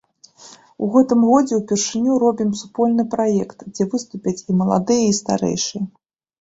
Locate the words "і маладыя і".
4.49-5.17